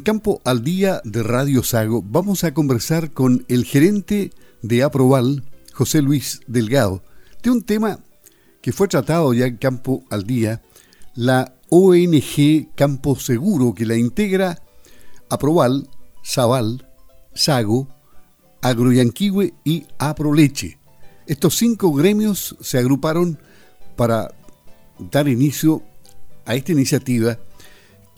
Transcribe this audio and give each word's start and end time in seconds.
En 0.00 0.04
Campo 0.04 0.40
al 0.46 0.64
Día 0.64 1.02
de 1.04 1.22
Radio 1.22 1.62
Sago 1.62 2.02
vamos 2.02 2.42
a 2.44 2.54
conversar 2.54 3.10
con 3.10 3.44
el 3.48 3.66
gerente 3.66 4.30
de 4.62 4.82
Aproval, 4.82 5.44
José 5.74 6.00
Luis 6.00 6.40
Delgado, 6.46 7.02
de 7.42 7.50
un 7.50 7.60
tema 7.60 7.98
que 8.62 8.72
fue 8.72 8.88
tratado 8.88 9.34
ya 9.34 9.44
en 9.44 9.58
Campo 9.58 10.02
al 10.08 10.24
Día, 10.24 10.62
la 11.14 11.54
ONG 11.68 12.74
Campo 12.74 13.14
Seguro, 13.14 13.74
que 13.74 13.84
la 13.84 13.96
integra 13.96 14.62
Aproval, 15.28 15.90
Zaval, 16.24 16.88
Sago, 17.34 17.86
Agroyanquihue 18.62 19.52
y 19.64 19.84
Aproleche. 19.98 20.78
Estos 21.26 21.58
cinco 21.58 21.92
gremios 21.92 22.56
se 22.62 22.78
agruparon 22.78 23.38
para 23.96 24.34
dar 24.98 25.28
inicio 25.28 25.82
a 26.46 26.54
esta 26.54 26.72
iniciativa 26.72 27.38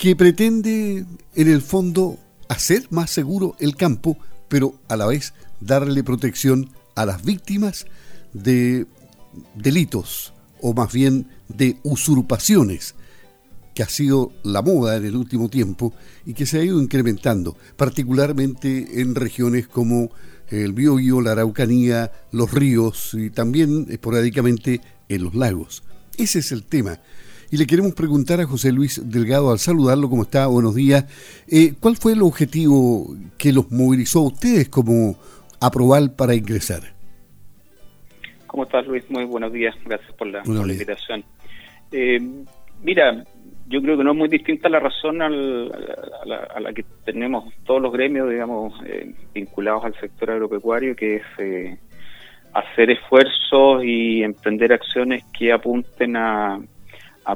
que 0.03 0.17
pretende 0.17 1.07
en 1.37 1.49
el 1.49 1.63
fondo 1.63 2.19
hacer 2.49 2.89
más 2.91 3.09
seguro 3.09 3.55
el 3.61 3.77
campo, 3.77 4.19
pero 4.49 4.75
a 4.89 4.97
la 4.97 5.07
vez 5.07 5.33
darle 5.61 6.03
protección 6.03 6.71
a 6.97 7.07
las 7.07 7.25
víctimas 7.25 7.87
de 8.33 8.87
delitos 9.55 10.33
o 10.61 10.75
más 10.75 10.93
bien 10.93 11.29
de 11.47 11.77
usurpaciones 11.85 12.97
que 13.77 13.85
ha 13.85 13.89
sido 13.89 14.33
la 14.43 14.61
moda 14.61 14.97
en 14.97 15.05
el 15.05 15.15
último 15.15 15.49
tiempo 15.49 15.95
y 16.27 16.35
que 16.35 16.47
se 16.47 16.59
ha 16.59 16.65
ido 16.65 16.83
incrementando, 16.83 17.57
particularmente 17.77 19.01
en 19.01 19.15
regiones 19.15 19.69
como 19.69 20.11
el 20.49 20.73
Biobío, 20.73 21.21
la 21.21 21.31
Araucanía, 21.31 22.11
los 22.33 22.51
ríos 22.51 23.15
y 23.15 23.31
también 23.31 23.87
esporádicamente 23.89 24.81
en 25.09 25.23
los 25.23 25.37
lagos. 25.37 25.85
Ese 26.19 26.41
es 26.41 26.51
el 26.51 26.65
tema. 26.65 26.99
Y 27.53 27.59
le 27.59 27.67
queremos 27.67 27.93
preguntar 27.93 28.41
a 28.41 28.47
José 28.47 28.73
Luis 28.73 28.99
Delgado, 29.05 29.51
al 29.51 29.59
saludarlo, 29.59 30.09
¿cómo 30.09 30.23
está? 30.23 30.47
Buenos 30.47 30.75
días. 30.75 31.05
Eh, 31.47 31.75
¿Cuál 31.79 31.97
fue 31.97 32.15
el 32.15 32.23
objetivo 32.23 33.15
que 33.37 33.53
los 33.53 33.71
movilizó 33.71 34.21
a 34.21 34.29
ustedes 34.29 34.71
como 34.71 35.17
aprobar 35.61 36.17
para 36.17 36.35
ingresar? 36.35 36.81
¿Cómo 38.47 38.63
estás, 38.63 38.87
Luis? 38.87 39.05
Muy 39.11 39.27
buenos 39.27 39.53
días. 39.53 39.75
Gracias 39.85 40.11
por 40.15 40.29
la, 40.29 40.43
invitación. 40.47 41.25
Eh, 41.93 42.19
mira, 42.83 43.23
yo 43.69 43.83
creo 43.83 43.99
que 43.99 44.05
no 44.05 44.13
es 44.13 44.17
muy 44.17 44.29
distinta 44.29 44.71
la 44.71 44.81
razón 44.81 45.21
a, 45.21 45.29
la, 45.29 46.73
que 46.75 46.87
tenemos 47.05 47.53
todos 47.67 47.83
los 47.83 47.93
gremios, 47.93 48.31
digamos, 48.31 48.73
eh, 48.87 49.13
vinculados 49.35 49.85
al 49.85 49.95
sector 50.01 50.31
agropecuario, 50.31 50.97
que 50.97 51.17
es 51.17 51.23
eh, 51.37 51.77
hacer 52.55 52.93
esfuerzos 52.93 53.85
y 53.85 54.23
emprender 54.23 54.73
acciones 54.73 55.23
que 55.39 55.53
apunten 55.53 56.17
a, 56.17 56.59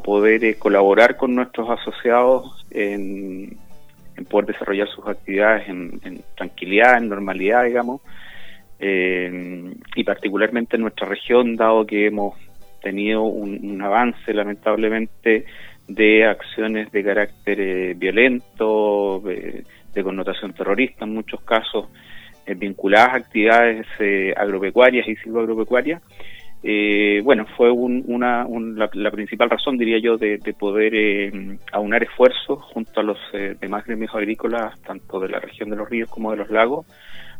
poder 0.03 0.45
eh, 0.45 0.57
colaborar 0.59 1.17
con 1.17 1.35
nuestros 1.35 1.69
asociados 1.71 2.67
en, 2.71 3.57
poder 4.29 4.47
desarrollar 4.47 4.89
sus 4.89 5.07
actividades 5.07 5.69
en, 5.69 6.23
tranquilidad, 6.37 6.99
en 6.99 7.09
normalidad, 7.09 7.65
digamos, 7.65 8.01
y 8.79 10.05
particularmente 10.05 10.77
en 10.77 10.83
nuestra 10.83 11.07
región, 11.07 11.57
dado 11.57 11.87
que 11.87 12.07
hemos 12.07 12.35
tenido 12.83 13.23
un 13.23 13.81
avance, 13.83 14.33
lamentablemente, 14.35 15.47
de 15.89 16.27
acciones 16.27 16.91
de 16.91 17.05
carácter 17.05 17.61
eh, 17.61 17.95
violento, 17.95 19.21
de 19.21 20.03
connotación 20.03 20.53
terrorista 20.53 21.05
en 21.05 21.15
muchos 21.15 21.41
casos, 21.43 21.89
eh, 22.47 22.55
vinculadas 22.55 23.09
a 23.09 23.17
actividades 23.17 23.87
eh, 23.99 24.35
agropecuarias 24.37 25.09
y 25.09 25.17
silvoagropecuarias. 25.17 26.03
Bueno, 27.23 27.47
fue 27.57 27.71
una, 27.71 28.47
la, 28.95 29.11
principal 29.11 29.51
razón, 29.51 29.79
diría 29.79 29.99
yo, 29.99 30.17
de, 30.17 30.39
poder 30.59 31.59
aunar 31.73 32.03
esfuerzos 32.03 32.63
junto 32.63 33.01
a 33.01 33.03
los 33.05 33.19
demás 33.61 33.85
gremios 33.85 34.15
agrícolas, 34.15 34.81
tanto 34.83 35.21
de 35.21 35.29
la 35.29 35.39
región 35.39 35.71
de 35.71 35.77
los 35.77 35.89
ríos 35.89 36.11
como 36.11 36.31
de 36.33 36.39
los 36.39 36.51
lagos, 36.51 36.87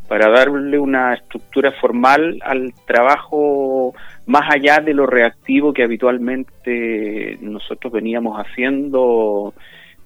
para 0.07 0.29
darle 0.29 0.79
una 0.79 1.13
estructura 1.13 1.71
formal 1.73 2.39
al 2.43 2.73
trabajo 2.85 3.93
más 4.25 4.43
allá 4.53 4.79
de 4.79 4.93
lo 4.93 5.05
reactivo 5.05 5.73
que 5.73 5.83
habitualmente 5.83 7.37
nosotros 7.41 7.91
veníamos 7.91 8.39
haciendo 8.39 9.53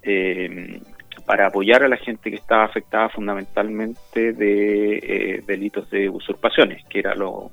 eh, 0.01 0.79
para 1.25 1.47
apoyar 1.47 1.83
a 1.83 1.87
la 1.87 1.97
gente 1.97 2.31
que 2.31 2.37
estaba 2.37 2.63
afectada 2.63 3.09
fundamentalmente 3.09 4.33
de 4.33 4.97
eh, 4.97 5.43
delitos 5.45 5.89
de 5.91 6.09
usurpaciones, 6.09 6.83
que 6.85 6.99
era 6.99 7.13
lo 7.13 7.51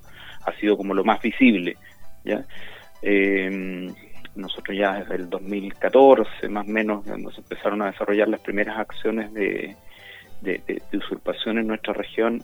ha 0.48 0.60
sido 0.60 0.76
como 0.76 0.94
lo 0.94 1.04
más 1.04 1.20
visible. 1.20 1.76
¿ya? 2.24 2.44
Eh, 3.02 3.92
nosotros 4.38 4.76
ya 4.76 5.00
desde 5.00 5.16
el 5.16 5.28
2014, 5.28 6.48
más 6.48 6.66
o 6.66 6.70
menos, 6.70 7.04
se 7.04 7.40
empezaron 7.40 7.82
a 7.82 7.90
desarrollar 7.90 8.28
las 8.28 8.40
primeras 8.40 8.78
acciones 8.78 9.32
de, 9.34 9.76
usurpación 10.92 11.58
en 11.58 11.66
nuestra 11.66 11.92
región, 11.92 12.42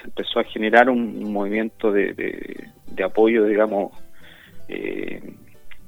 se 0.00 0.04
empezó 0.04 0.40
a 0.40 0.44
generar 0.44 0.88
un, 0.88 1.32
movimiento 1.32 1.92
de, 1.92 2.66
apoyo, 3.04 3.44
digamos, 3.44 3.92
eh, 4.68 5.22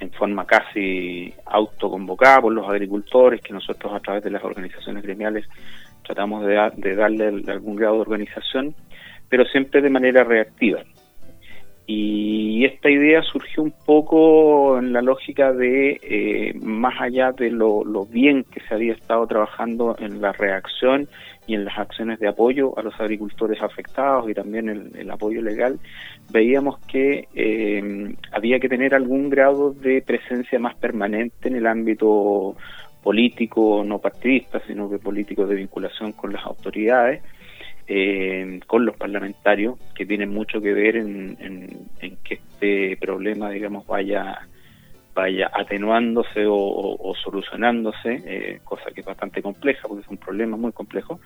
en 0.00 0.10
forma 0.12 0.46
casi 0.46 1.32
autoconvocada 1.46 2.42
por 2.42 2.52
los 2.52 2.68
agricultores, 2.68 3.40
que 3.40 3.52
nosotros 3.52 3.92
a 3.94 4.00
través 4.00 4.22
de 4.22 4.30
las 4.30 4.44
organizaciones 4.44 5.02
gremiales 5.02 5.46
tratamos 6.04 6.44
de 6.44 6.94
darle 6.94 7.42
algún 7.50 7.76
grado 7.76 7.94
de 7.94 8.00
organización, 8.00 8.74
pero 9.28 9.46
siempre 9.46 9.80
de 9.80 9.88
manera 9.88 10.22
reactiva. 10.22 10.82
Y 11.86 12.64
esta 12.64 12.88
idea 12.88 13.22
surgió 13.22 13.62
un 13.62 13.74
poco 13.84 14.78
en 14.78 14.94
la 14.94 15.02
lógica 15.02 15.52
de, 15.52 16.00
eh, 16.02 16.54
más 16.62 16.94
allá 16.98 17.32
de 17.32 17.50
lo, 17.50 17.84
bien 18.06 18.44
que 18.44 18.60
se 18.60 18.74
había 18.74 18.94
estado 18.94 19.26
trabajando 19.26 19.94
en 19.98 20.22
la 20.22 20.32
reacción 20.32 21.06
y 21.46 21.54
en 21.54 21.66
las 21.66 21.76
acciones 21.76 22.18
de 22.20 22.28
apoyo 22.28 22.78
a 22.78 22.82
los 22.82 22.98
agricultores 22.98 23.60
afectados 23.60 24.30
y 24.30 24.34
también 24.34 24.92
el, 24.94 25.10
apoyo 25.10 25.42
legal, 25.42 25.78
veíamos 26.32 26.78
que 26.86 27.28
eh, 27.34 28.14
había 28.32 28.58
que 28.58 28.70
tener 28.70 28.94
algún 28.94 29.28
grado 29.28 29.72
de 29.72 30.00
presencia 30.00 30.58
más 30.58 30.74
permanente 30.76 31.48
en 31.48 31.56
el 31.56 31.66
ámbito 31.66 32.56
político, 33.02 33.84
no 33.84 33.98
partidista, 33.98 34.62
sino 34.66 34.88
que 34.88 34.98
político 34.98 35.46
de 35.46 35.56
vinculación 35.56 36.12
con 36.12 36.32
las 36.32 36.46
autoridades 36.46 37.22
eh, 37.86 38.60
con 38.66 38.84
los 38.84 38.96
parlamentarios, 38.96 39.78
que 39.94 40.06
tienen 40.06 40.30
mucho 40.30 40.60
que 40.60 40.72
ver 40.72 40.96
en, 40.96 41.36
que 42.22 42.34
este 42.34 42.96
problema, 42.96 43.50
digamos, 43.50 43.86
vaya 43.86 44.38
vaya 45.14 45.48
atenuándose 45.52 46.44
o, 46.48 47.14
solucionándose, 47.22 48.20
eh, 48.26 48.60
cosa 48.64 48.90
que 48.92 49.00
es 49.00 49.06
bastante 49.06 49.42
compleja 49.42 49.86
porque 49.86 50.02
es 50.02 50.08
un 50.08 50.16
problema 50.16 50.56
muy 50.56 50.72
complejo, 50.72 51.20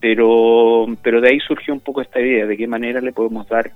pero, 0.00 0.86
pero 1.02 1.20
de 1.20 1.28
ahí 1.28 1.40
surgió 1.40 1.74
un 1.74 1.80
poco 1.80 2.00
esta 2.00 2.20
idea 2.20 2.46
de 2.46 2.56
qué 2.56 2.66
manera 2.66 3.02
le 3.02 3.12
podemos 3.12 3.46
dar 3.46 3.72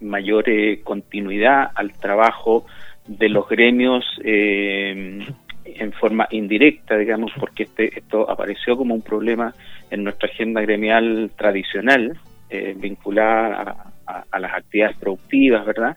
mayor 0.00 0.48
eh, 0.48 0.80
continuidad 0.84 1.70
al 1.74 1.92
trabajo 1.92 2.66
de 3.06 3.28
los 3.28 3.48
gremios 3.48 4.04
eh, 4.24 5.26
en 5.64 5.92
forma 5.92 6.28
indirecta, 6.30 6.96
digamos, 6.96 7.32
porque 7.38 7.64
este, 7.64 7.98
esto 7.98 8.30
apareció 8.30 8.76
como 8.76 8.94
un 8.94 9.02
problema 9.02 9.54
en 9.90 10.04
nuestra 10.04 10.28
agenda 10.28 10.60
gremial 10.60 11.30
tradicional, 11.36 12.18
eh, 12.48 12.74
vinculada 12.76 13.92
a, 14.06 14.38
las 14.38 14.54
actividades 14.54 14.96
productivas, 14.98 15.66
¿verdad? 15.66 15.96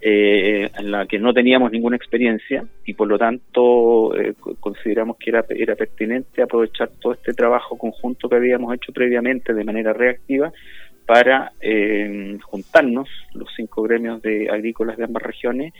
Eh, 0.00 0.70
en 0.78 0.90
la 0.90 1.06
que 1.06 1.18
no 1.18 1.32
teníamos 1.32 1.70
ninguna 1.70 1.96
experiencia 1.96 2.64
y 2.84 2.94
por 2.94 3.06
lo 3.06 3.18
tanto 3.18 4.18
eh, 4.18 4.34
consideramos 4.58 5.16
que 5.18 5.30
era, 5.30 5.44
era 5.50 5.76
pertinente 5.76 6.42
aprovechar 6.42 6.90
todo 6.98 7.12
este 7.12 7.34
trabajo 7.34 7.78
conjunto 7.78 8.28
que 8.28 8.36
habíamos 8.36 8.74
hecho 8.74 8.92
previamente 8.92 9.54
de 9.54 9.64
manera 9.64 9.92
reactiva 9.92 10.50
para 11.06 11.52
juntarnos, 12.42 13.08
los 13.34 13.48
cinco 13.54 13.82
gremios 13.82 14.22
de 14.22 14.48
agrícolas 14.48 14.96
de 14.96 15.04
ambas 15.04 15.22
regiones, 15.22 15.74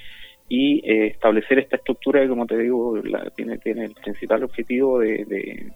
y 0.48 0.82
establecer 0.84 1.60
esta 1.60 1.76
estructura 1.76 2.20
que, 2.20 2.28
como 2.28 2.44
te 2.44 2.58
digo, 2.58 3.00
tiene, 3.34 3.56
tiene 3.58 3.86
el 3.86 3.94
principal 3.94 4.42
objetivo 4.42 4.98
de 4.98 5.72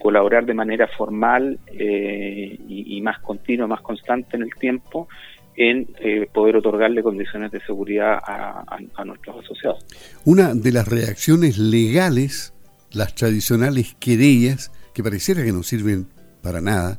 colaborar 0.00 0.46
de 0.46 0.54
manera 0.54 0.88
formal 0.88 1.58
eh, 1.66 2.58
y, 2.68 3.00
más 3.02 3.18
continua, 3.20 3.66
más 3.66 3.82
constante 3.82 4.36
en 4.36 4.42
el 4.42 4.54
tiempo 4.54 5.08
en 5.56 5.88
eh, 6.00 6.28
poder 6.32 6.56
otorgarle 6.56 7.02
condiciones 7.02 7.52
de 7.52 7.60
seguridad 7.60 8.18
a, 8.24 9.04
nuestros 9.04 9.44
asociados. 9.44 9.84
Una 10.24 10.54
de 10.54 10.72
las 10.72 10.88
reacciones 10.88 11.58
legales, 11.58 12.54
las 12.92 13.14
tradicionales 13.14 13.94
querellas, 14.00 14.72
que 14.94 15.02
pareciera 15.02 15.44
que 15.44 15.52
no 15.52 15.62
sirven 15.62 16.08
para 16.42 16.60
nada, 16.60 16.98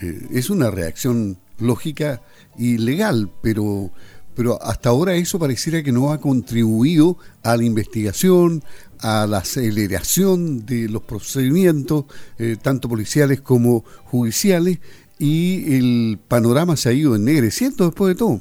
eh, 0.00 0.20
es 0.32 0.50
una 0.50 0.70
reacción 0.70 1.38
lógica 1.58 2.22
y 2.56 2.78
legal, 2.78 3.30
pero 3.42 3.90
pero 4.38 4.56
hasta 4.62 4.90
ahora 4.90 5.16
eso 5.16 5.36
pareciera 5.40 5.82
que 5.82 5.90
no 5.90 6.12
ha 6.12 6.20
contribuido 6.20 7.18
a 7.42 7.56
la 7.56 7.64
investigación, 7.64 8.62
a 9.00 9.26
la 9.26 9.38
aceleración 9.38 10.66
de 10.66 10.88
los 10.88 11.02
procedimientos, 11.02 12.04
eh, 12.38 12.56
tanto 12.60 12.88
policiales 12.88 13.40
como 13.40 13.82
judiciales, 14.04 14.78
y 15.18 15.76
el 15.76 16.18
panorama 16.28 16.76
se 16.76 16.90
ha 16.90 16.92
ido 16.92 17.16
ennegreciendo 17.16 17.86
después 17.86 18.14
de 18.14 18.18
todo. 18.18 18.40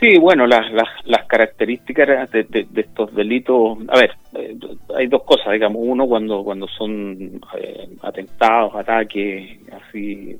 Sí, 0.00 0.18
bueno, 0.18 0.46
las, 0.46 0.70
las, 0.72 0.88
las 1.04 1.26
características 1.26 2.30
de, 2.30 2.66
estos 2.76 3.14
delitos, 3.14 3.78
a 3.88 3.98
ver, 3.98 4.10
eh, 4.34 4.56
hay 4.96 5.06
dos 5.06 5.22
cosas, 5.22 5.52
digamos. 5.52 5.80
Uno, 5.82 6.06
cuando, 6.06 6.44
cuando 6.44 6.68
son 6.68 7.40
eh, 7.58 7.88
atentados, 8.02 8.74
ataques, 8.74 9.58
así, 9.72 10.38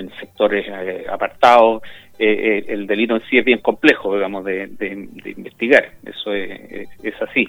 en 0.00 0.10
sectores 0.18 0.66
apartados, 1.08 1.82
el 2.18 2.86
delito 2.86 3.14
en 3.14 3.22
sí 3.30 3.38
es 3.38 3.44
bien 3.44 3.60
complejo, 3.60 4.14
digamos, 4.14 4.44
de, 4.44 5.08
investigar. 5.36 5.92
Eso 6.04 6.32
es, 6.32 6.88
es 7.02 7.22
así 7.22 7.46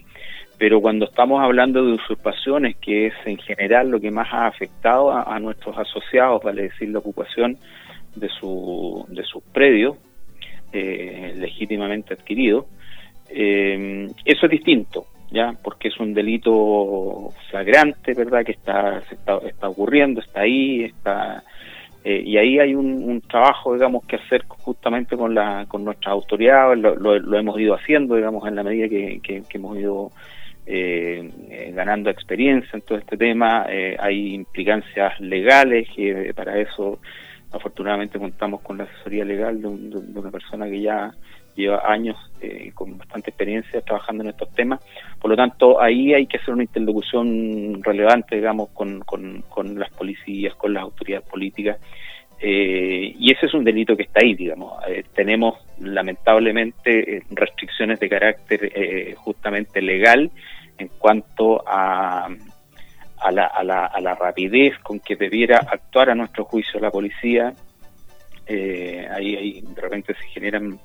pero 0.62 0.80
cuando 0.80 1.06
estamos 1.06 1.42
hablando 1.42 1.84
de 1.84 1.94
usurpaciones, 1.94 2.76
que 2.78 3.08
es 3.08 3.16
en 3.26 3.40
general 3.40 3.90
lo 3.90 4.00
que 4.00 4.12
más 4.12 4.32
ha 4.32 4.46
afectado 4.46 5.12
a, 5.12 5.40
nuestros 5.40 5.76
asociados, 5.76 6.44
vale 6.44 6.62
decir 6.62 6.88
la 6.90 7.00
ocupación 7.00 7.58
de, 8.16 8.30
su, 8.30 9.04
de 9.10 9.24
sus 9.24 9.42
predios 9.42 9.98
eh, 10.72 11.34
legítimamente 11.36 12.14
adquiridos, 12.14 12.68
eh, 13.32 14.08
eso 14.24 14.46
es 14.46 14.52
distinto, 14.52 15.08
ya, 15.32 15.52
porque 15.64 15.88
es 15.88 16.00
un 16.00 16.14
delito 16.14 17.34
flagrante, 17.50 18.14
verdad, 18.14 18.46
que 18.46 18.52
está 18.52 19.00
está, 19.00 19.40
está 19.40 19.68
ocurriendo, 19.68 20.22
está 20.22 20.42
ahí, 20.42 20.84
está 20.84 21.44
eh, 22.04 22.24
y 22.26 22.38
ahí 22.38 22.60
hay 22.60 22.76
un, 22.76 23.22
trabajo, 23.22 23.74
digamos, 23.74 24.04
que 24.06 24.16
hacer 24.18 24.44
justamente 24.48 25.16
con 25.16 25.36
la 25.36 25.66
con 25.68 25.84
nuestras 25.84 26.12
autoridades, 26.14 26.80
lo, 26.80 27.38
hemos 27.38 27.60
ido 27.60 27.76
haciendo, 27.76 28.16
digamos, 28.16 28.48
en 28.48 28.56
la 28.56 28.64
medida 28.64 28.90
que, 28.90 29.22
que 29.22 29.44
hemos 29.54 29.78
ido 29.78 30.12
eh, 30.74 31.30
eh, 31.50 31.72
ganando 31.74 32.10
experiencia 32.10 32.70
en 32.74 32.82
todo 32.82 32.98
este 32.98 33.18
tema. 33.18 33.66
Eh, 33.68 33.98
hay 34.00 34.36
implicancias 34.36 35.20
legales 35.20 35.88
que 35.94 36.32
para 36.36 36.60
eso 36.60 37.00
afortunadamente 37.52 38.20
contamos 38.20 38.62
con 38.62 38.78
la 38.78 38.86
asesoría 38.86 39.26
legal 39.26 39.62
de, 39.62 39.68
una 39.68 40.32
persona 40.32 40.70
que 40.70 40.80
ya 40.80 41.12
lleva 41.56 41.82
años 41.86 42.18
con 42.74 42.98
bastante 42.98 43.30
experiencia 43.30 43.82
trabajando 43.82 44.24
en 44.24 44.30
estos 44.30 44.52
temas. 44.54 44.80
Por 45.20 45.30
lo 45.30 45.38
tanto, 45.38 45.80
ahí 45.80 46.14
hay 46.14 46.26
que 46.26 46.38
hacer 46.38 46.54
una 46.54 46.64
interlocución 46.64 47.84
relevante, 47.84 48.36
digamos, 48.36 48.70
con, 48.70 49.02
con, 49.02 49.80
las 49.80 49.92
policías, 49.92 50.56
con 50.56 50.74
las 50.74 50.84
autoridades 50.84 51.28
políticas. 51.28 51.78
y 52.42 53.32
ese 53.32 53.46
es 53.46 53.54
un 53.54 53.64
delito 53.64 53.96
que 53.96 54.04
está 54.04 54.22
ahí, 54.24 54.34
digamos. 54.34 54.74
tenemos 55.14 55.60
lamentablemente 55.80 57.24
restricciones 57.30 58.00
de 58.00 58.10
carácter 58.10 59.16
justamente 59.18 59.82
legal 59.82 60.32
en 60.82 60.90
cuanto 60.98 61.64
a, 61.68 62.28
a, 63.22 63.32
la, 63.32 63.46
a, 63.46 63.64
la, 63.64 63.86
a 63.86 64.02
la 64.02 64.16
rapidez 64.16 64.78
con 64.80 65.00
que 65.00 65.16
debiera 65.16 65.58
actuar 65.58 66.10
a 66.10 66.16
nuestro 66.16 66.44
juicio 66.46 66.80
la 66.80 66.92
policía. 66.92 67.54
Eh, 68.48 69.08
ahí, 69.12 69.36
ahí 69.36 69.62
de 69.62 69.82
repente 69.82 70.14
se 70.16 70.28
generan 70.30 70.80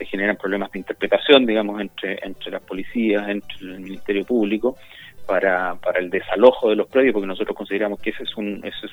se 0.00 0.06
generan 0.06 0.36
problemas 0.36 0.72
de 0.72 0.78
interpretación, 0.78 1.44
digamos, 1.44 1.78
entre, 1.78 2.18
entre 2.22 2.50
las 2.50 2.62
policías, 2.62 3.28
entre 3.28 3.58
el 3.60 3.80
Ministerio 3.80 4.24
Público, 4.24 4.76
para, 5.26 5.74
para 5.74 5.98
el 5.98 6.08
desalojo 6.08 6.70
de 6.70 6.76
los 6.76 6.88
predios, 6.88 7.12
porque 7.12 7.26
nosotros 7.26 7.54
consideramos 7.54 8.00
que 8.00 8.10
ese 8.10 8.22
es 8.22 8.34
un, 8.36 8.62
ese 8.64 8.86
es 8.86 8.92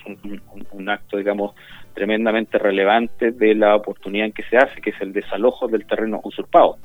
un, 0.74 0.90
acto, 0.90 1.18
digamos, 1.18 1.56
tremendamente 1.94 2.58
relevante 2.58 3.32
de 3.32 3.56
la 3.56 3.76
oportunidad 3.76 4.28
en 4.28 4.34
que 4.34 4.44
se 4.44 4.58
hace, 4.58 4.82
que 4.82 4.90
es 4.90 5.02
el 5.02 5.14
desalojo 5.14 5.68
del 5.68 5.86
terreno 5.86 6.20
usurpado 6.24 6.78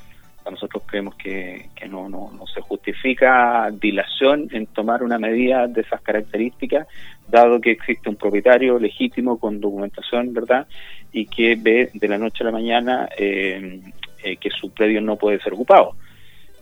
nosotros 0.51 0.83
creemos 0.87 1.15
que, 1.15 1.69
no, 1.89 2.09
no, 2.09 2.31
se 2.53 2.61
justifica 2.61 3.71
dilación 3.73 4.49
en 4.53 4.67
tomar 4.67 5.03
una 5.03 5.19
medida 5.19 5.67
de 5.69 5.83
esas 5.83 6.01
características, 6.01 6.87
dado 7.29 7.61
que 7.61 7.71
existe 7.71 8.09
un 8.09 8.17
propietario 8.17 8.79
legítimo 8.79 9.39
con 9.39 9.61
documentación, 9.61 10.33
¿verdad? 10.33 10.67
Y 11.13 11.27
que 11.27 11.57
ve 11.57 11.91
de 11.95 12.09
la 12.09 12.19
noche 12.19 12.43
a 12.43 12.47
la 12.47 12.53
mañana 12.53 13.09
eh, 13.17 13.81
eh, 14.23 14.37
que 14.37 14.51
su 14.51 14.71
predio 14.71 15.01
no 15.01 15.17
puede 15.17 15.41
ser 15.41 15.55
ocupado. 15.55 15.97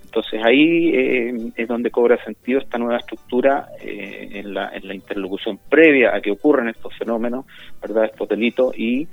Entonces 0.04 0.42
ahí 0.44 0.90
eh, 0.94 1.52
es 1.56 1.68
donde 1.68 1.90
cobra 1.90 2.22
sentido 2.24 2.58
esta 2.58 2.78
nueva 2.78 2.98
estructura 2.98 3.68
en, 3.80 4.52
la, 4.52 4.70
en 4.74 4.88
la 4.88 4.94
interlocución 4.94 5.60
previa 5.68 6.14
a 6.14 6.20
que 6.20 6.32
ocurran 6.32 6.68
estos 6.68 6.92
fenómenos, 6.96 7.44
¿verdad? 7.80 8.06
Estos 8.06 8.28
delitos 8.28 8.76
y 8.76 9.06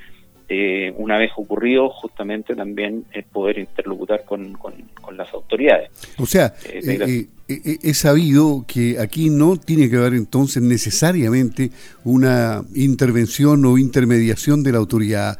eh, 0.49 0.93
una 0.95 1.17
vez 1.17 1.31
ocurrido, 1.35 1.89
justamente 1.89 2.55
también 2.55 3.03
es 3.11 3.25
poder 3.25 3.59
interlocutar 3.59 4.23
con, 4.23 4.53
con, 4.53 4.77
las 5.17 5.33
autoridades. 5.33 5.89
O 6.19 6.25
sea, 6.25 6.53
eh, 6.63 7.27
eh, 7.49 7.77
es 7.81 7.97
sabido 7.97 8.63
que 8.65 8.97
aquí 8.99 9.29
no 9.29 9.57
tiene 9.57 9.89
que 9.89 9.97
haber 9.97 10.13
entonces 10.13 10.61
necesariamente 10.61 11.71
una 12.05 12.63
intervención 12.75 13.65
o 13.65 13.77
intermediación 13.77 14.63
de 14.63 14.71
la 14.71 14.77
autoridad 14.77 15.37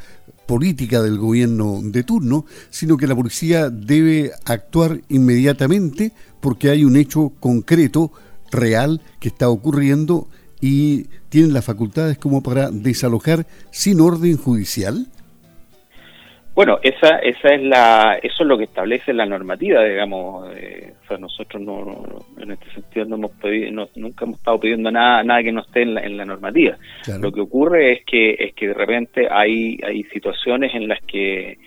política 0.48 1.02
del 1.02 1.20
gobierno 1.20 1.82
de 1.84 2.04
turno, 2.04 2.46
sino 2.70 2.98
que 2.98 3.06
la 3.06 3.16
policía 3.16 3.70
debe 3.70 4.32
actuar 4.46 5.02
inmediatamente 5.10 6.14
porque 6.40 6.70
hay 6.70 6.86
un 6.86 6.96
hecho 6.96 7.34
concreto, 7.40 8.12
real, 8.50 9.02
que 9.20 9.28
está 9.28 9.50
ocurriendo 9.50 10.28
y 10.62 11.08
tienen 11.30 11.54
las 11.54 11.66
facultades 11.66 12.18
como 12.18 12.42
para 12.42 12.72
desalojar 12.72 13.46
sin 13.72 14.00
orden 14.00 14.38
judicial? 14.38 15.08
Bueno, 16.58 16.80
esa, 16.82 17.18
esa 17.20 17.50
es 17.50 17.62
la, 17.62 18.18
eso 18.20 18.42
es 18.42 18.48
lo 18.48 18.58
que 18.58 18.64
establece 18.64 19.14
la 19.14 19.28
normativa, 19.28 19.84
digamos. 19.84 20.50
Eh, 20.56 20.92
o 21.04 21.08
sea, 21.08 21.18
nosotros 21.20 21.62
no, 21.62 22.26
en 22.42 22.50
este 22.50 22.72
sentido 22.72 23.06
no 23.06 23.18
hemos 23.18 23.32
pedido, 23.34 23.88
nunca 23.96 24.26
hemos 24.26 24.40
estado 24.40 24.60
pidiendo 24.60 24.90
nada, 24.90 25.22
nada 25.22 25.44
que 25.44 25.52
no 25.52 25.62
esté 25.62 25.84
en 25.84 25.94
la, 25.94 26.02
en 26.02 26.18
la 26.18 26.26
normativa. 26.26 26.76
Lo 27.22 27.32
que 27.32 27.42
ocurre 27.42 27.92
es 27.92 28.06
que, 28.06 28.32
es 28.40 28.56
que 28.56 28.70
de 28.70 28.74
repente 28.74 29.28
hay, 29.30 29.78
hay 29.86 30.02
situaciones 30.06 30.74
en 30.74 30.88
las 30.88 31.00
que 31.04 31.60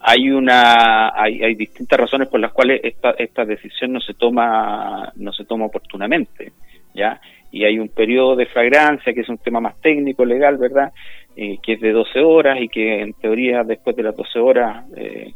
hay 0.00 0.28
una, 0.32 1.10
hay, 1.14 1.40
hay 1.40 1.54
distintas 1.54 2.00
razones 2.00 2.26
por 2.26 2.40
las 2.40 2.50
cuales 2.50 2.80
esta, 2.82 3.12
esta 3.12 3.44
decisión 3.44 3.92
no 3.92 4.00
se 4.00 4.14
toma, 4.14 5.12
no 5.14 5.32
se 5.32 5.44
toma 5.44 5.66
oportunamente, 5.66 6.50
ya 6.92 7.20
y 7.52 7.64
hay 7.64 7.78
un 7.78 7.90
periodo 7.90 8.34
de 8.34 8.46
flagrancia 8.46 9.12
que 9.12 9.20
es 9.20 9.28
un 9.28 9.38
tema 9.38 9.60
más 9.60 9.78
técnico, 9.80 10.24
legal, 10.24 10.56
¿verdad? 10.56 10.90
Eh, 11.34 11.58
que 11.62 11.74
es 11.74 11.80
de 11.80 11.92
12 11.92 12.20
horas 12.20 12.60
y 12.60 12.68
que 12.68 13.00
en 13.00 13.14
teoría 13.14 13.62
después 13.64 13.96
de 13.96 14.02
las 14.02 14.14
12 14.14 14.38
horas 14.38 14.84
eh, 14.94 15.32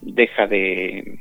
deja 0.00 0.48
de, 0.48 1.20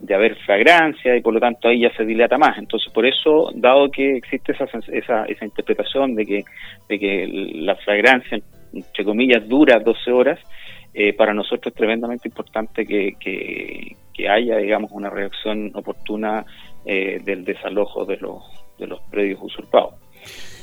de 0.00 0.14
haber 0.14 0.36
flagrancia 0.36 1.14
y 1.14 1.20
por 1.20 1.34
lo 1.34 1.40
tanto 1.40 1.68
ahí 1.68 1.80
ya 1.80 1.94
se 1.94 2.06
dilata 2.06 2.38
más. 2.38 2.56
Entonces, 2.56 2.90
por 2.90 3.04
eso, 3.04 3.50
dado 3.54 3.90
que 3.90 4.16
existe 4.16 4.52
esa, 4.52 4.64
esa, 4.90 5.24
esa 5.26 5.44
interpretación 5.44 6.14
de 6.14 6.24
que, 6.24 6.44
de 6.88 6.98
que 6.98 7.26
la 7.56 7.76
flagrancia, 7.76 8.40
entre 8.72 9.04
comillas, 9.04 9.46
dura 9.46 9.78
12 9.80 10.12
horas, 10.12 10.38
eh, 10.94 11.12
para 11.12 11.34
nosotros 11.34 11.66
es 11.66 11.74
tremendamente 11.74 12.26
importante 12.26 12.86
que, 12.86 13.16
que, 13.20 13.96
que 14.14 14.28
haya, 14.30 14.56
digamos, 14.56 14.92
una 14.92 15.10
reacción 15.10 15.70
oportuna 15.74 16.46
del 16.86 17.44
desalojo 17.44 18.06
de 18.06 18.16
los 18.16 18.42
de 18.78 18.86
los 18.86 19.00
predios 19.10 19.40
usurpados. 19.42 19.94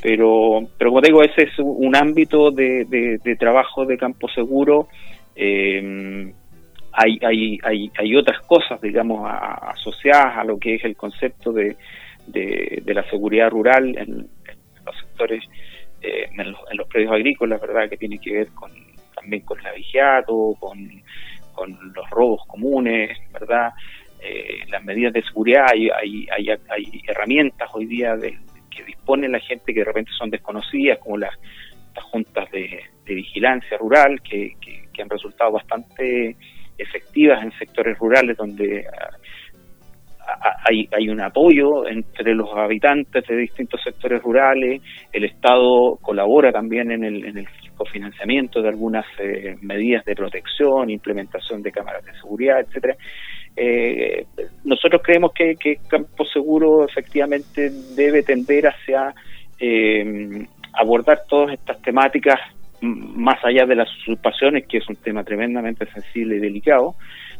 Pero, 0.02 0.68
pero 0.78 0.92
como 0.92 1.02
digo, 1.02 1.24
ese 1.24 1.44
es 1.44 1.58
un 1.58 1.96
ámbito 1.96 2.52
de, 2.52 2.86
de, 2.86 3.36
trabajo 3.38 3.86
de 3.86 3.98
campo 3.98 4.30
seguro. 4.30 4.88
Eh, 5.36 6.32
hay, 6.92 7.20
hay, 7.22 7.60
hay, 7.64 7.92
hay, 7.98 8.16
otras 8.16 8.40
cosas, 8.42 8.80
digamos, 8.82 9.28
asociadas 9.28 10.38
a 10.38 10.44
lo 10.44 10.58
que 10.58 10.76
es 10.76 10.84
el 10.86 10.96
concepto 10.96 11.52
de, 11.52 11.76
de, 12.28 12.94
la 12.94 13.04
seguridad 13.10 13.50
rural 13.50 13.98
en, 13.98 14.28
los 14.86 14.96
sectores, 15.00 15.44
eh, 16.02 16.30
en, 16.38 16.78
los, 16.78 16.88
predios 16.88 17.12
agrícolas, 17.12 17.60
¿verdad? 17.60 17.90
Que 17.90 17.98
tiene 17.98 18.20
que 18.20 18.32
ver 18.32 18.48
con, 18.50 18.72
también 19.16 19.42
con 19.42 19.62
la 19.64 19.72
vigiato, 19.74 20.56
con, 20.60 20.78
con 21.54 21.78
los 21.94 22.10
robos 22.12 22.46
comunes, 22.48 23.18
¿verdad? 23.34 23.72
Eh, 24.22 24.60
las 24.70 24.84
medidas 24.84 25.14
de 25.14 25.24
seguridad, 25.24 25.66
hay, 25.72 25.90
hay, 25.90 26.28
hay, 26.30 27.02
herramientas 27.08 27.70
hoy 27.74 27.86
día 27.86 28.16
de, 28.16 28.38
que 28.76 28.84
dispone 28.84 29.28
la 29.28 29.40
gente 29.40 29.74
que 29.74 29.80
de 29.80 29.86
repente 29.86 30.12
son 30.18 30.30
desconocidas, 30.30 31.00
como 31.00 31.18
las, 31.18 31.34
juntas 32.12 32.50
de, 32.52 32.82
vigilancia 33.06 33.78
rural, 33.78 34.22
que, 34.22 34.56
han 35.02 35.10
resultado 35.10 35.52
bastante 35.52 36.36
efectivas 36.78 37.44
en 37.44 37.52
sectores 37.58 37.98
rurales 37.98 38.38
donde 38.38 38.86
ah, 40.22 40.56
hay, 40.68 40.88
hay 40.92 41.10
un 41.10 41.22
apoyo 41.22 41.88
entre 41.88 42.34
los 42.34 42.50
habitantes 42.56 43.26
de 43.28 43.36
distintos 43.36 43.82
sectores 43.84 44.22
rurales, 44.22 44.82
el 45.12 45.26
Estado 45.26 45.98
colabora 46.02 46.52
también 46.52 46.92
en 46.92 47.04
el, 47.04 47.26
en 47.26 47.38
el 47.38 47.48
cofinanciamiento 47.76 48.62
de 48.62 48.70
algunas 48.70 49.06
eh, 49.20 49.56
medidas 49.62 50.04
de 50.06 50.16
protección, 50.16 50.90
implementación 50.90 51.62
de 51.62 51.72
cámaras 51.72 52.06
de 52.06 52.14
seguridad, 52.14 52.60
etcétera. 52.60 52.96
Eh, 53.56 54.26
nosotros 54.64 55.02
creemos 55.04 55.32
que, 55.34 55.56
que, 55.56 55.80
Campo 55.88 56.26
Seguro 56.26 56.86
efectivamente 56.86 57.70
debe 57.96 58.24
tender 58.24 58.68
hacia 58.68 59.14
eh, 59.60 60.48
abordar 60.74 61.22
todas 61.30 61.54
estas 61.54 61.82
temáticas 61.82 62.40
más 62.82 63.44
allá 63.44 63.66
de 63.66 63.76
las 63.76 63.90
usurpaciones, 64.02 64.68
que 64.68 64.78
es 64.78 64.90
un 64.90 64.98
tema 64.98 65.24
tremendamente 65.24 65.86
sensible 65.92 66.36
y 66.36 66.40
delicado, 66.40 66.96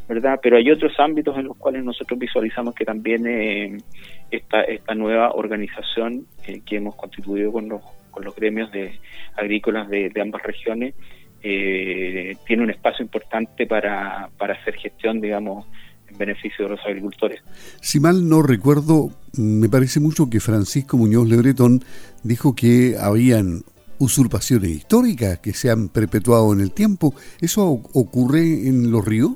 ¿verdad? 0.08 0.40
Pero 0.42 0.56
hay 0.56 0.70
otros 0.70 0.98
ámbitos 0.98 1.36
en 1.36 1.44
los 1.44 1.56
cuales 1.56 1.84
nosotros 1.84 2.18
visualizamos 2.18 2.74
que 2.74 2.84
también 2.84 3.82
esta, 4.30 4.62
esta 4.62 4.94
nueva 4.94 5.32
organización 5.32 6.26
que 6.44 6.76
hemos 6.76 6.96
constituido 6.96 7.52
con 7.52 7.68
los, 7.68 7.82
con 8.16 8.24
los 8.24 8.34
gremios 8.34 8.72
de 8.72 8.98
agrícolas 9.36 9.90
de, 9.90 10.10
ambas 10.22 10.42
regiones 10.42 10.94
eh, 11.42 12.34
tiene 12.46 12.62
un 12.62 12.70
espacio 12.70 13.04
importante 13.04 13.66
para, 13.66 14.30
para 14.38 14.54
hacer 14.54 14.74
gestión, 14.76 15.20
digamos, 15.20 15.66
en 16.08 16.16
beneficio 16.16 16.64
de 16.64 16.70
los 16.70 16.80
agricultores. 16.86 17.42
Si 17.82 18.00
mal 18.00 18.26
no 18.26 18.40
recuerdo, 18.40 19.10
me 19.36 19.68
parece 19.68 20.00
mucho 20.00 20.30
que 20.30 20.40
Francisco 20.40 20.96
Muñoz 20.96 21.28
Lebretón 21.28 21.84
dijo 22.22 22.56
que 22.56 22.94
habían 22.98 23.64
usurpaciones 23.98 24.70
históricas 24.70 25.40
que 25.40 25.52
se 25.52 25.70
han 25.70 25.90
perpetuado 25.90 26.54
en 26.54 26.60
el 26.60 26.72
tiempo. 26.72 27.14
¿Eso 27.42 27.66
ocurre 27.92 28.66
en 28.66 28.90
los 28.90 29.04
ríos? 29.04 29.32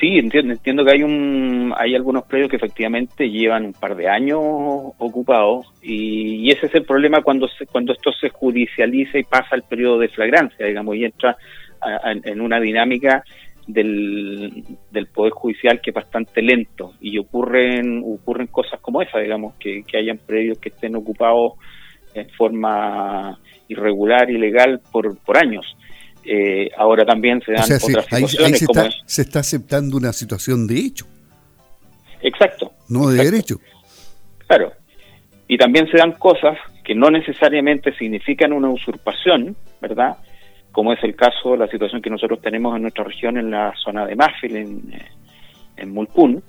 Sí, 0.00 0.16
entiendo, 0.16 0.52
entiendo 0.52 0.84
que 0.84 0.92
hay 0.92 1.02
un 1.02 1.74
hay 1.76 1.96
algunos 1.96 2.24
predios 2.24 2.48
que 2.48 2.56
efectivamente 2.56 3.28
llevan 3.28 3.64
un 3.66 3.72
par 3.72 3.96
de 3.96 4.08
años 4.08 4.40
ocupados 4.40 5.66
y, 5.82 6.50
ese 6.52 6.66
es 6.66 6.74
el 6.76 6.84
problema 6.84 7.22
cuando 7.22 7.48
se, 7.48 7.66
cuando 7.66 7.92
esto 7.92 8.12
se 8.12 8.28
judicializa 8.28 9.18
y 9.18 9.24
pasa 9.24 9.56
el 9.56 9.62
periodo 9.62 9.98
de 9.98 10.08
flagrancia, 10.08 10.66
digamos, 10.66 10.94
y 10.94 11.04
entra 11.04 11.36
en 12.24 12.40
una 12.40 12.60
dinámica 12.60 13.24
del, 13.66 14.64
del 14.90 15.06
poder 15.08 15.32
judicial 15.32 15.80
que 15.80 15.90
es 15.90 15.94
bastante 15.94 16.42
lento 16.42 16.94
y 17.00 17.18
ocurren 17.18 18.02
ocurren 18.04 18.46
cosas 18.46 18.80
como 18.80 19.02
esa, 19.02 19.18
digamos, 19.18 19.54
que, 19.56 19.82
que 19.82 19.98
hayan 19.98 20.18
predios 20.18 20.58
que 20.58 20.68
estén 20.68 20.94
ocupados 20.94 21.54
en 22.14 22.28
forma 22.30 23.38
irregular, 23.68 24.30
ilegal 24.30 24.80
por, 24.92 25.18
por 25.18 25.38
años. 25.38 25.76
Eh, 26.24 26.70
ahora 26.76 27.04
también 27.04 27.40
se 27.40 27.52
dan 27.52 27.62
otras 27.62 27.82
situaciones 27.82 28.58
se, 28.58 28.64
está, 28.64 28.88
se 29.06 29.22
está 29.22 29.40
aceptando 29.40 29.96
una 29.96 30.12
situación 30.12 30.66
de 30.66 30.78
hecho. 30.78 31.06
Exacto. 32.20 32.72
No 32.88 33.08
de 33.08 33.24
derecho. 33.24 33.60
Claro. 34.46 34.72
Y 35.46 35.56
también 35.56 35.90
se 35.90 35.96
dan 35.96 36.12
cosas 36.12 36.58
que 36.84 36.94
no 36.94 37.10
necesariamente 37.10 37.94
significan 37.96 38.52
una 38.52 38.68
usurpación, 38.68 39.56
¿verdad? 39.80 40.16
Como 40.72 40.92
es 40.92 41.02
el 41.02 41.14
caso 41.14 41.52
de 41.52 41.58
la 41.58 41.68
situación 41.68 42.02
que 42.02 42.10
nosotros 42.10 42.40
tenemos 42.40 42.76
en 42.76 42.82
nuestra 42.82 43.04
región, 43.04 43.38
en 43.38 43.50
la 43.50 43.72
zona 43.82 44.06
de 44.06 44.16
Mafil, 44.16 44.56
en, 44.56 44.92
eh, 44.92 45.06
en 45.76 45.92
Mulpún, 45.92 46.42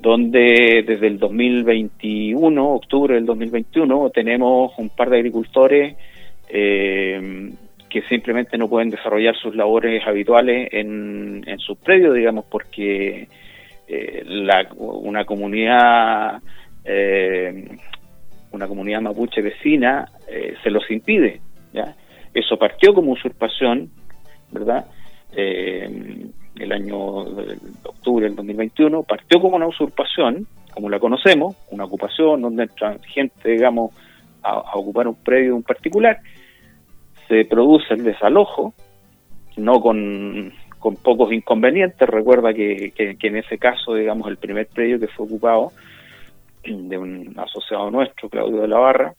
donde 0.00 0.82
desde 0.86 1.06
el 1.06 1.18
2021, 1.18 2.68
octubre 2.68 3.14
del 3.14 3.26
2021, 3.26 4.10
tenemos 4.10 4.72
un 4.78 4.88
par 4.90 5.10
de 5.10 5.16
agricultores 5.18 5.96
eh, 6.48 7.52
que 7.90 8.02
simplemente 8.02 8.56
no 8.56 8.68
pueden 8.68 8.88
desarrollar 8.88 9.36
sus 9.36 9.54
labores 9.54 10.06
habituales 10.06 10.68
en, 10.72 11.44
sus 11.58 11.76
predios, 11.78 12.14
digamos, 12.14 12.46
porque 12.48 13.28
eh, 13.88 14.22
la, 14.24 14.68
una 14.76 15.24
comunidad 15.24 16.40
eh, 16.84 17.68
una 18.52 18.66
comunidad 18.66 19.00
mapuche 19.00 19.42
vecina 19.42 20.08
eh, 20.28 20.54
se 20.62 20.70
los 20.70 20.88
impide. 20.90 21.40
¿ya? 21.72 21.94
Eso 22.32 22.56
partió 22.56 22.94
como 22.94 23.12
usurpación, 23.12 23.90
¿verdad? 24.50 24.86
el 25.32 26.72
año 26.72 27.24
de 27.24 27.56
octubre 27.84 28.26
del 28.26 28.34
2021, 28.34 29.04
partió 29.04 29.40
como 29.40 29.56
una 29.56 29.68
usurpación, 29.68 30.46
como 30.74 30.90
la 30.90 30.98
conocemos, 30.98 31.56
una 31.70 31.84
ocupación 31.84 32.42
donde 32.42 32.64
entra 32.64 32.96
gente, 33.06 33.48
digamos, 33.48 33.92
a, 34.42 34.50
a 34.50 34.74
ocupar 34.74 35.06
un 35.06 35.14
predio 35.14 35.54
en 35.54 35.62
particular, 35.62 36.18
se 37.30 37.44
produce 37.44 37.94
el 37.94 38.02
desalojo, 38.02 38.74
no 39.56 39.80
con, 39.80 40.52
pocos 41.02 41.32
inconvenientes. 41.32 42.08
Recuerda 42.08 42.52
que, 42.52 42.92
en 42.98 43.36
ese 43.36 43.56
caso, 43.56 43.94
digamos, 43.94 44.28
el 44.28 44.36
primer 44.36 44.66
predio 44.66 44.98
que 44.98 45.06
fue 45.06 45.26
ocupado 45.26 45.70
de 46.64 46.98
un 46.98 47.32
asociado 47.38 47.90
nuestro, 47.90 48.28
Claudio 48.28 48.62
de 48.62 48.68
la 48.68 48.78
Barra, 48.78 49.14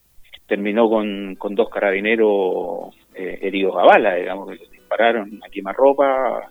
terminó 0.46 0.90
con, 0.90 1.38
dos 1.56 1.70
carabineros 1.70 2.94
eh, 3.16 3.40
heridos 3.42 3.78
a 3.78 3.86
bala, 3.86 4.16
digamos, 4.16 4.50
que 4.50 4.58
dispararon 4.72 5.40
a 5.46 5.50
quemarropa, 5.50 6.50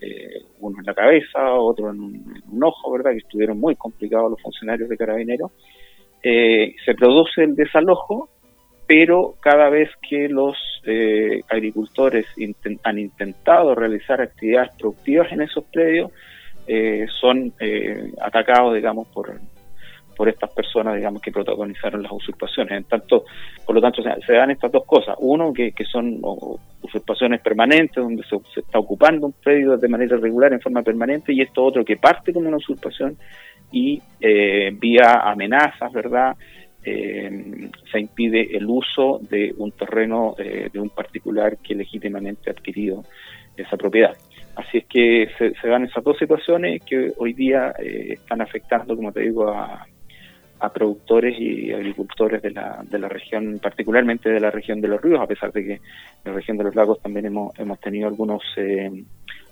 eh, 0.00 0.40
uno 0.60 0.78
en 0.80 0.86
la 0.86 0.94
cabeza, 0.94 1.52
otro 1.52 1.90
en 1.90 2.00
un, 2.00 2.64
ojo, 2.64 2.92
¿verdad? 2.92 3.10
Que 3.10 3.18
estuvieron 3.18 3.60
muy 3.60 3.76
complicados 3.76 4.30
los 4.30 4.40
funcionarios 4.40 4.88
de 4.88 4.96
carabineros. 4.96 5.52
Eh, 6.22 6.74
se 6.86 6.94
produce 6.94 7.42
el 7.42 7.54
desalojo 7.54 8.30
pero 8.94 9.36
cada 9.40 9.70
vez 9.70 9.88
que 10.06 10.28
los 10.28 10.54
eh, 10.84 11.40
agricultores 11.48 12.26
han 12.82 12.98
intentado 12.98 13.74
realizar 13.74 14.20
actividades 14.20 14.72
productivas 14.78 15.32
en 15.32 15.40
esos 15.40 15.64
predios, 15.64 16.10
eh, 16.66 17.06
son 17.18 17.54
eh, 17.58 18.12
atacados, 18.20 18.74
digamos, 18.74 19.08
por, 19.08 19.32
por 20.14 20.28
estas 20.28 20.50
personas, 20.50 20.96
digamos, 20.96 21.22
que 21.22 21.32
protagonizaron 21.32 22.02
las 22.02 22.12
usurpaciones. 22.12 22.72
En 22.72 22.84
tanto, 22.84 23.24
por 23.64 23.74
lo 23.74 23.80
tanto, 23.80 24.02
se, 24.02 24.32
dan 24.34 24.50
estas 24.50 24.70
dos 24.70 24.84
cosas. 24.84 25.16
Uno, 25.20 25.54
que, 25.54 25.72
son 25.90 26.20
usurpaciones 26.82 27.40
permanentes, 27.40 27.96
donde 27.96 28.22
se, 28.24 28.36
se, 28.52 28.60
está 28.60 28.78
ocupando 28.78 29.24
un 29.24 29.32
predio 29.32 29.78
de 29.78 29.88
manera 29.88 30.18
regular, 30.18 30.52
en 30.52 30.60
forma 30.60 30.82
permanente, 30.82 31.32
y 31.32 31.40
esto 31.40 31.64
otro 31.64 31.82
que 31.82 31.96
parte 31.96 32.30
como 32.30 32.46
una 32.46 32.58
usurpación 32.58 33.16
y 33.72 34.02
vía 34.20 35.22
amenazas, 35.24 35.90
¿verdad?, 35.94 36.36
eh, 36.84 37.70
se 37.92 38.00
impide 38.00 38.56
el 38.56 38.66
uso 38.66 39.20
de 39.30 39.54
un 39.56 39.70
terreno 39.70 40.34
eh, 40.36 40.68
de 40.72 40.80
un 40.80 40.90
particular 40.90 41.58
que 41.58 41.76
legítimamente 41.76 42.50
ha 42.50 42.52
adquirido 42.52 43.04
esa 43.56 43.76
propiedad. 43.76 44.16
Así 44.56 44.78
es 44.78 44.86
que 44.86 45.28
se, 45.38 45.68
dan 45.68 45.84
esas 45.84 46.02
dos 46.02 46.18
situaciones 46.18 46.82
que 46.84 47.12
hoy 47.18 47.34
día 47.34 47.72
eh, 47.78 48.14
están 48.14 48.40
afectando, 48.40 48.96
como 48.96 49.12
te 49.12 49.20
digo, 49.20 49.48
a, 49.48 49.86
productores 50.72 51.34
y 51.40 51.72
agricultores 51.72 52.40
de 52.40 52.52
la, 52.52 52.84
de 52.88 52.96
la 52.96 53.08
región, 53.08 53.58
particularmente 53.60 54.28
de 54.28 54.38
la 54.38 54.48
región 54.48 54.80
de 54.80 54.86
los 54.86 55.02
ríos, 55.02 55.20
a 55.20 55.26
pesar 55.26 55.52
de 55.52 55.64
que 55.64 55.72
en 55.72 55.80
la 56.24 56.32
región 56.34 56.56
de 56.56 56.62
los 56.62 56.76
lagos 56.76 57.02
también 57.02 57.26
hemos, 57.26 57.58
hemos 57.58 57.80
tenido 57.80 58.06
algunos 58.06 58.42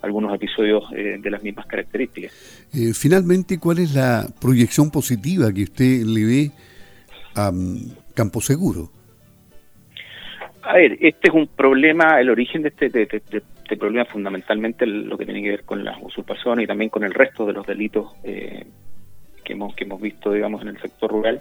algunos 0.03 0.33
episodios 0.33 0.85
de 0.93 1.31
las 1.31 1.43
mismas 1.43 1.67
características. 1.67 2.33
finalmente, 2.95 3.59
¿cuál 3.59 3.81
es 3.81 3.93
la 3.93 4.29
proyección 4.41 4.93
positiva 4.93 5.53
que 5.53 5.65
usted 5.65 6.05
le 6.05 6.25
ve 6.25 6.51
a 7.35 7.51
Campo 8.15 8.41
Seguro? 8.41 8.91
A 10.63 10.75
ver, 10.75 10.99
este 11.01 11.29
es 11.29 11.35
un 11.35 11.47
problema, 11.49 12.21
el 12.21 12.31
origen 12.31 12.63
de 12.63 12.69
este, 12.69 12.91
de, 12.91 13.03
este 13.03 13.77
problema 13.77 14.05
fundamentalmente 14.05 14.87
lo 14.87 15.17
que 15.17 15.25
tiene 15.25 15.43
que 15.43 15.51
ver 15.51 15.65
con 15.65 15.85
las 15.85 15.97
usurpaciones 16.03 16.65
y 16.65 16.67
también 16.67 16.91
con 16.91 17.05
el 17.05 17.15
resto 17.15 17.47
de 17.47 17.53
los 17.53 17.67
delitos 17.67 18.13
eh, 18.25 18.67
que 19.45 19.55
hemos 19.55 19.75
que 19.75 19.85
hemos 19.85 20.01
visto, 20.01 20.33
digamos, 20.33 20.63
en 20.63 20.69
el 20.69 20.79
sector 20.81 21.11
rural. 21.11 21.41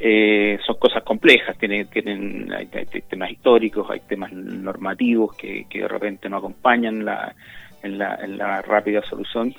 Eh, 0.00 0.58
son 0.64 0.76
cosas 0.76 1.02
complejas, 1.02 1.58
tienen, 1.58 1.88
tienen 1.88 2.52
hay, 2.52 2.66
temas 2.66 3.30
históricos, 3.30 3.90
hay 3.90 4.00
temas 4.00 4.32
normativos 4.32 5.36
que, 5.36 5.66
que 5.68 5.80
de 5.80 5.88
repente 5.88 6.28
no 6.28 6.36
acompañan 6.36 7.04
la, 7.04 7.34
en, 7.82 7.98
la, 7.98 8.14
en 8.22 8.38
la 8.38 8.62
rápida 8.62 9.02
solución. 9.02 9.54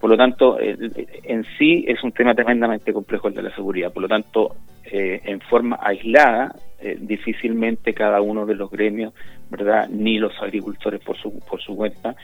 Por 0.00 0.10
lo 0.10 0.16
tanto, 0.16 0.58
en 0.60 1.44
sí 1.56 1.84
es 1.88 2.02
un 2.02 2.12
tema 2.12 2.34
tremendamente 2.34 2.92
complejo 2.92 3.28
el 3.28 3.34
de 3.34 3.42
la 3.42 3.54
seguridad. 3.54 3.92
Por 3.92 4.02
lo 4.02 4.08
tanto, 4.08 4.56
eh, 4.84 5.20
en 5.24 5.40
forma 5.40 5.78
aislada, 5.80 6.54
eh, 6.78 6.98
difícilmente 7.00 7.94
cada 7.94 8.20
uno 8.20 8.44
de 8.44 8.54
los 8.54 8.70
gremios, 8.70 9.14
¿verdad? 9.48 9.88
Ni 9.88 10.18
los 10.18 10.40
agricultores 10.42 11.00
por 11.00 11.16
su, 11.16 11.40
por 11.40 11.60
su 11.60 11.74
cuenta, 11.74 12.14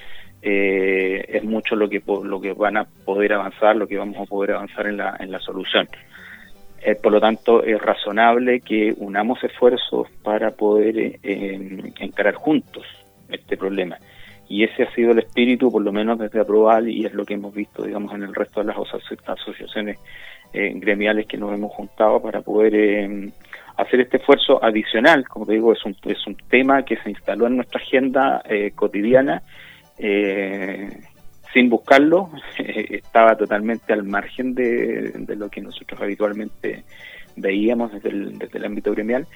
eh, 0.43 1.25
es 1.29 1.43
mucho 1.43 1.75
lo 1.75 1.89
que, 1.89 2.03
lo 2.25 2.41
que 2.41 2.53
van 2.53 2.77
a 2.77 2.85
poder 2.85 3.33
avanzar, 3.33 3.77
lo 3.77 3.89
que 3.89 3.97
vamos 3.97 4.19
a 4.19 4.27
poder 4.27 4.53
avanzar 4.53 4.87
en 4.87 4.99
la, 4.99 5.17
en 5.19 5.33
la 5.33 5.39
solución. 5.41 5.89
por 7.03 7.13
lo 7.13 7.21
tanto, 7.21 7.63
es 7.63 7.81
razonable 7.81 8.61
que 8.61 8.95
unamos 8.99 9.43
esfuerzos 9.43 10.09
para 10.23 10.51
poder 10.51 11.19
encarar 11.23 12.35
juntos 12.35 12.85
este 13.31 13.57
problema 13.57 13.97
y 14.51 14.65
ese 14.65 14.83
ha 14.83 14.93
sido 14.93 15.13
el 15.13 15.21
espíritu, 15.21 15.71
por 15.71 15.81
lo 15.81 15.93
menos 15.93 16.19
desde 16.19 16.41
Aprobal, 16.41 16.89
y 16.89 17.07
es 17.07 17.15
lo 17.15 17.25
que 17.25 17.35
hemos 17.35 17.55
visto, 17.55 17.85
digamos, 17.85 18.13
en 18.13 18.25
el 18.25 18.35
resto 18.35 18.59
de 18.59 18.67
las 18.67 18.77
asociaciones 19.25 19.99
eh, 20.53 20.73
gremiales 20.75 21.27
que 21.27 21.37
nos 21.37 21.55
hemos 21.55 21.71
juntado 21.71 22.21
para 22.21 22.41
poder 22.41 22.75
eh, 22.75 23.31
hacer 23.77 24.01
este 24.01 24.17
esfuerzo 24.17 24.63
adicional. 24.63 25.29
Como 25.29 25.47
te 25.47 25.53
digo, 25.53 25.73
es 25.73 25.85
un, 25.85 25.95
es 26.05 26.27
un 26.27 26.37
tema 26.49 26.85
que 26.85 26.97
se 26.97 27.11
instaló 27.11 27.47
en 27.47 27.57
nuestra 27.57 27.81
agenda 27.81 28.43
eh, 28.45 28.73
cotidiana 28.75 29.43
sin 31.53 31.69
buscarlo, 31.69 32.31
estaba 32.59 33.37
totalmente 33.37 33.93
al 33.93 34.03
margen 34.03 34.55
de, 34.55 35.13
de, 35.15 35.37
lo 35.37 35.49
que 35.49 35.61
nosotros 35.61 36.01
habitualmente 36.01 36.85
veíamos 37.37 37.93
desde 37.93 38.09
el, 38.09 38.39
desde 38.39 38.59
el 38.59 38.65
ámbito 38.65 38.93
gremial 38.93 39.27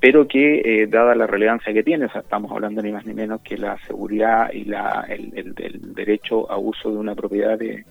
pero 0.00 0.28
que 0.28 0.60
eh, 0.64 0.86
dada 0.86 1.14
la 1.14 1.26
relevancia 1.26 1.72
que 1.72 1.82
tiene, 1.82 2.06
o 2.06 2.10
sea, 2.10 2.20
estamos 2.20 2.52
hablando 2.52 2.82
ni 2.82 2.92
más 2.92 3.04
ni 3.04 3.14
menos 3.14 3.40
que 3.40 3.56
la 3.56 3.76
seguridad 3.86 4.50
y 4.52 4.64
la, 4.64 5.04
el, 5.08 5.54
derecho 5.94 6.50
a 6.50 6.56
uso 6.56 6.90
de 6.90 6.96
una 6.98 7.14
propiedad 7.14 7.58
de, 7.58 7.84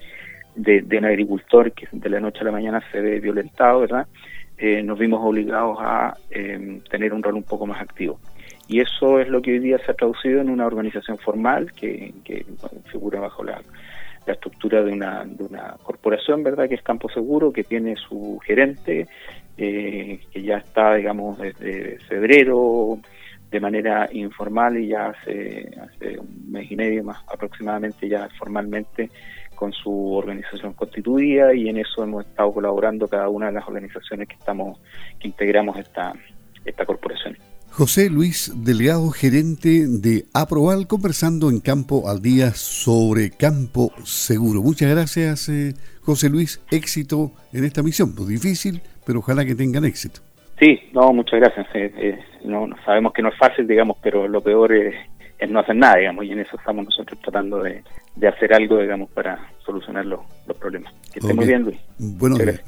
de, 0.56 0.98
un 0.98 1.06
agricultor 1.06 1.72
que 1.74 1.88
de 1.92 2.10
la 2.10 2.20
noche 2.20 2.40
a 2.42 2.46
la 2.46 2.52
mañana 2.52 2.82
se 2.92 3.02
ve 3.02 3.20
violentado, 3.20 3.82
¿verdad? 3.82 4.08
Eh, 4.58 4.82
nos 4.82 4.98
vimos 4.98 5.20
obligados 5.24 5.78
a 5.82 6.16
em, 6.32 6.80
tener 6.82 7.14
un 7.14 7.22
rol 7.22 7.36
un 7.36 7.44
poco 7.44 7.68
más 7.68 7.82
activo. 7.82 8.20
Y 8.70 8.80
eso 8.80 9.20
es 9.20 9.28
lo 9.28 9.42
que 9.42 9.52
hoy 9.52 9.60
día 9.60 9.78
se 9.80 9.92
ha 9.92 9.94
traducido 9.94 10.42
en 10.42 10.50
una 10.50 10.66
organización 10.66 11.18
formal 11.18 11.72
que, 11.74 12.14
que 12.24 12.46
figura 12.92 13.20
bajo 13.20 13.44
la, 13.44 13.62
la 14.28 14.34
estructura 14.34 14.84
de 14.84 14.92
una, 14.92 15.24
de 15.26 15.44
una 15.44 15.76
corporación, 15.84 16.44
¿verdad? 16.44 16.68
Que 16.68 16.76
es 16.76 16.82
Campo 16.82 17.10
Seguro, 17.10 17.52
que 17.52 17.64
tiene 17.64 17.96
su 17.96 18.40
gerente, 18.46 19.08
eh, 19.58 20.20
que 20.32 20.44
ya 20.44 20.58
está, 20.58 20.96
digamos, 20.96 21.38
desde 21.40 22.00
febrero 22.08 23.00
de 23.50 23.60
manera 23.60 24.10
informal 24.12 24.78
y 24.78 24.88
ya 24.90 25.08
hace, 25.08 25.72
hace 25.82 26.20
un 26.20 26.52
mes 26.52 26.70
y 26.70 26.76
medio 26.76 27.04
más 27.04 27.24
aproximadamente 27.32 28.10
ya 28.10 28.28
formalmente 28.38 29.10
con 29.56 29.74
su 29.74 30.14
organización 30.14 30.74
constituida 30.74 31.54
y 31.54 31.70
en 31.70 31.78
eso 31.78 32.04
hemos 32.04 32.26
estado 32.26 32.54
colaborando 32.54 33.08
cada 33.08 33.30
una 33.30 33.48
de 33.48 33.54
las 33.54 33.68
organizaciones 33.68 34.28
que 34.28 34.36
estamos 34.36 34.80
que 35.20 35.30
integramos 35.30 35.78
esta 35.78 36.14
esta 36.66 36.86
corporación. 36.86 37.38
José 37.72 38.10
Luis 38.10 38.52
Delgado, 38.56 39.12
gerente 39.12 39.86
de 39.88 40.26
Aproval, 40.34 40.88
conversando 40.88 41.50
en 41.50 41.60
Campo 41.60 42.10
al 42.10 42.22
Día 42.22 42.54
sobre 42.56 43.30
Campo 43.30 43.92
Seguro. 44.04 44.64
Muchas 44.64 44.90
gracias, 44.90 45.48
eh, 45.50 45.76
José 46.02 46.30
Luis. 46.30 46.60
Éxito 46.72 47.34
en 47.54 47.66
esta 47.66 47.84
misión. 47.84 48.16
Pues 48.16 48.30
difícil, 48.30 48.82
pero 49.08 49.20
ojalá 49.20 49.46
que 49.46 49.56
tengan 49.56 49.86
éxito. 49.86 50.20
Sí, 50.60 50.78
no, 50.92 51.14
muchas 51.14 51.40
gracias. 51.40 51.66
Eh, 51.74 51.94
eh, 51.98 52.20
no, 52.44 52.68
sabemos 52.84 53.14
que 53.14 53.22
no 53.22 53.30
es 53.30 53.38
fácil, 53.38 53.66
digamos, 53.66 53.96
pero 54.04 54.28
lo 54.28 54.42
peor 54.42 54.74
es, 54.74 54.96
no 55.50 55.60
hacer 55.60 55.78
nada, 55.78 55.96
digamos, 55.96 56.26
y 56.26 56.34
en 56.34 56.40
eso 56.40 56.58
estamos 56.58 56.84
nosotros 56.84 57.18
tratando 57.22 57.64
de, 57.64 57.82
hacer 58.28 58.54
algo, 58.54 58.80
digamos, 58.80 59.10
para 59.12 59.40
solucionar 59.66 60.06
los, 60.06 60.20
problemas. 60.60 60.94
Que 61.14 61.20
esté 61.20 61.34
muy 61.34 61.46
bien, 61.46 61.64
Luis. 61.64 61.78
Buenos 61.98 62.40
días. 62.40 62.62